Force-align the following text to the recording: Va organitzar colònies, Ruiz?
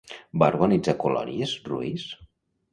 Va 0.43 0.47
organitzar 0.53 0.95
colònies, 1.05 1.55
Ruiz? 1.71 2.11